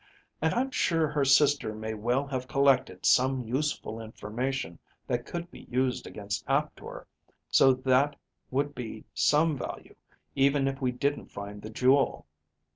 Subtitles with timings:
[0.41, 5.67] And I'm sure her sister may well have collected some useful information that could be
[5.69, 7.05] used against Aptor,
[7.51, 8.15] so that
[8.49, 9.93] would be some value
[10.35, 12.25] even if we didn't find the jewel.